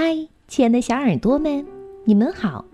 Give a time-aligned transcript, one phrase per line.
[0.00, 1.66] 嗨，亲爱的小耳朵们，
[2.04, 2.64] 你们好，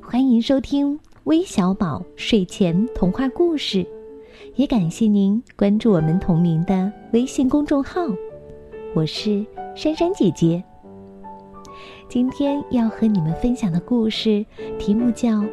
[0.00, 3.84] 欢迎收听微小宝睡前童话故事，
[4.54, 8.02] 也感谢您关注我们同名的微信公众号。
[8.94, 9.44] 我是
[9.74, 10.62] 珊珊姐姐。
[12.08, 14.46] 今天要和你们分享的故事
[14.78, 15.30] 题目叫《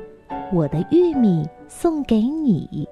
[0.54, 2.88] 我的玉米送给你》。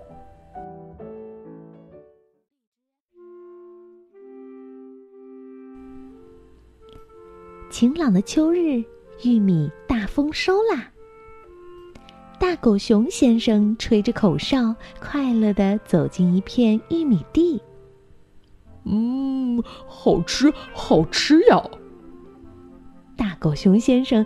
[7.79, 8.83] 晴朗的秋日，
[9.21, 10.91] 玉米大丰收啦！
[12.39, 17.61] 大狗熊先生吹着口哨，快乐地走进一片玉米地。
[18.83, 21.63] 嗯，好吃，好吃呀！
[23.15, 24.25] 大狗熊先生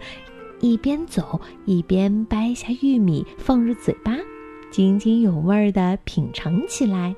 [0.62, 4.18] 一边走一边掰下玉米放入嘴巴，
[4.72, 7.14] 津津有味地品尝起来。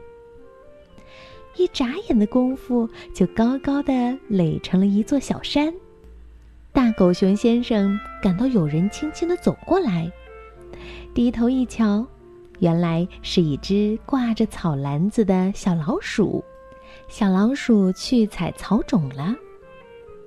[1.58, 5.72] 一眨眼的功夫，就高高的垒成了一座小山。
[6.74, 10.12] 大狗熊先生感到有人轻轻地走过来，
[11.14, 12.04] 低头一瞧，
[12.58, 16.44] 原来是一只挂着草篮子的小老鼠。
[17.08, 19.36] 小老鼠去采草种了。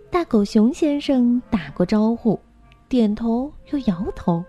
[0.08, 2.39] 大狗熊先生打过招呼，
[2.89, 4.44] 点头又摇头。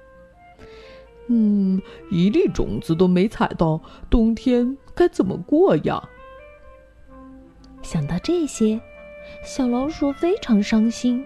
[1.26, 1.82] 嗯，
[2.12, 6.08] 一粒种子都没采到，冬天该怎么过呀？
[7.82, 8.80] 想到这些，
[9.44, 11.26] 小老鼠非常伤心。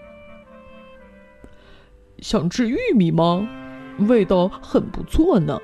[2.21, 3.49] 想吃玉米吗？
[4.07, 5.59] 味道很不错呢。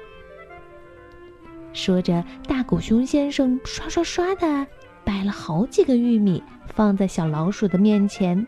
[1.71, 4.65] 说着，大狗熊先生刷刷刷的
[5.05, 8.47] 掰了好几个玉米，放在小老鼠的面前，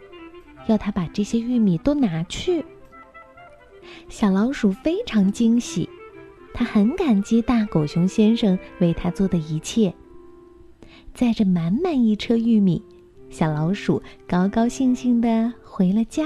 [0.65, 2.65] 要他把这些玉米都拿去。
[4.09, 5.87] 小老鼠非常惊喜，
[6.51, 9.93] 他很感激大狗熊先生为他做的一切。
[11.13, 12.83] 载着满满一车玉米，
[13.29, 16.25] 小老鼠高高兴兴的回了家。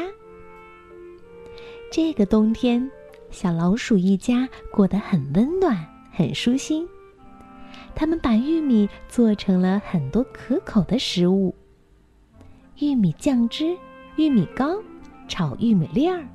[1.95, 2.89] 这个冬天，
[3.29, 5.77] 小老鼠一家过得很温暖，
[6.11, 6.87] 很舒心。
[7.93, 11.53] 他们把玉米做成了很多可口的食物：
[12.79, 13.77] 玉米酱汁、
[14.15, 14.81] 玉米糕、
[15.27, 16.27] 炒玉米粒儿。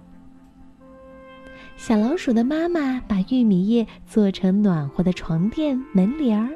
[1.77, 6.51] 小老鼠的妈妈把玉米叶做成暖和的床垫、门帘儿，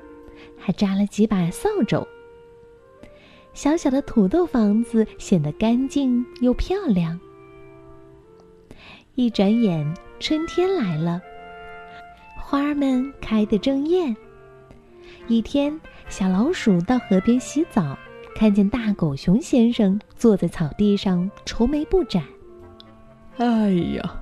[0.56, 2.06] 还扎了几把扫帚。
[3.52, 7.18] 小小的土豆房子显得干净又漂亮。
[9.14, 9.86] 一转眼，
[10.18, 11.20] 春天来了，
[12.40, 14.16] 花儿们开得正艳。
[15.28, 15.78] 一天，
[16.08, 17.98] 小老鼠到河边洗澡，
[18.34, 22.24] 看见大狗熊先生坐在草地上愁眉不展。
[23.36, 24.16] 哎呀，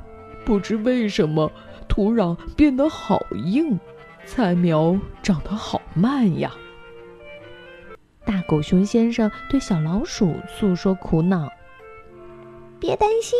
[0.45, 1.49] 不知为什么
[1.87, 3.78] 土壤变得好硬，
[4.27, 6.53] 菜苗长得好慢呀！
[8.25, 11.49] 大狗熊先生对小老鼠诉说苦恼
[12.81, 13.39] ：“别担心。”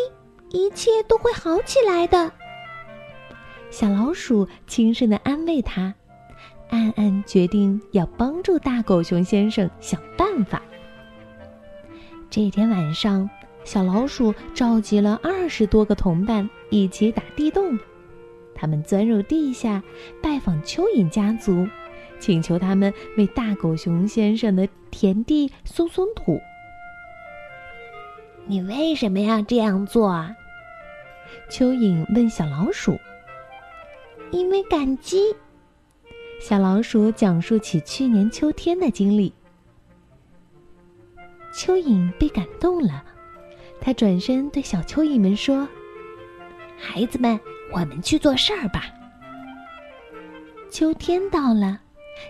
[0.53, 2.33] 一切都会好起来的，
[3.71, 5.94] 小老鼠轻声的安慰他，
[6.71, 10.61] 暗暗决定要帮助大狗熊先生想办法。
[12.28, 13.28] 这天晚上，
[13.65, 17.78] 小老鼠召集了二十多个同伴一起打地洞，
[18.55, 19.82] 他们钻入地下
[20.21, 21.69] 拜访蚯蚓家族，
[22.19, 26.41] 请求他们为大狗熊先生的田地松松土。
[28.47, 30.34] 你为什么要这样做啊？
[31.50, 32.98] 蚯蚓问小老鼠
[34.32, 35.34] ：“因为感激。”
[36.41, 39.32] 小老鼠讲述起去年秋天的经历。
[41.52, 43.04] 蚯蚓被感动了，
[43.80, 45.69] 他转身对小蚯蚓们说
[46.78, 47.38] ：“孩子们，
[47.72, 48.84] 我们去做事儿吧。”
[50.70, 51.80] 秋天到了，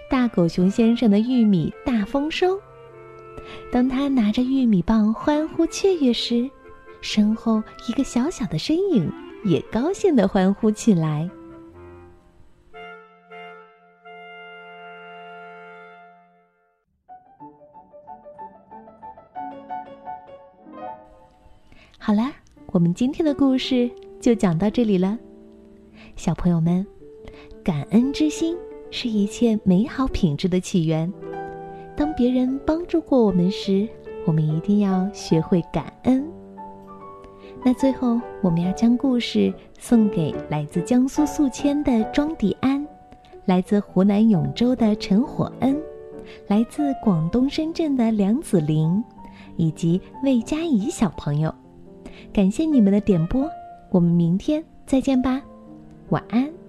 [0.08, 2.58] 大狗熊先生的玉米大丰收。
[3.70, 6.50] 当他拿着玉米棒欢呼雀跃时，
[7.00, 9.12] 身后一个小小的身影
[9.44, 11.28] 也高兴的欢呼起来。
[21.98, 22.32] 好了，
[22.66, 23.90] 我们今天的故事
[24.20, 25.18] 就讲到这里了。
[26.16, 26.86] 小朋友们，
[27.62, 28.56] 感恩之心
[28.90, 31.12] 是一切美好品质的起源。
[31.96, 33.88] 当别人帮助过我们时，
[34.26, 36.29] 我们一定要学会感恩。
[37.62, 42.86] 那最后，我们要将故事送给来自江苏宿迁的庄迪安，
[43.44, 45.78] 来自湖南永州的陈火恩，
[46.48, 49.04] 来自广东深圳的梁子玲，
[49.56, 51.54] 以及魏佳怡小朋友。
[52.32, 53.46] 感谢你们的点播，
[53.90, 55.42] 我们明天再见吧，
[56.08, 56.59] 晚安。